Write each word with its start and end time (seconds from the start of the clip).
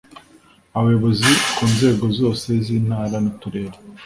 abayobozi 0.77 1.29
ku 1.55 1.63
nzego 1.73 2.05
zose 2.19 2.49
z'intara 2.65 3.17
n'uturere; 3.23 3.77